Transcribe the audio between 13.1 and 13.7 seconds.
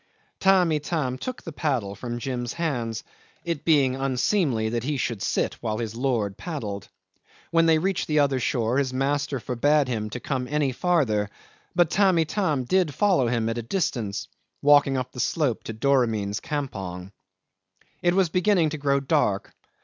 him at a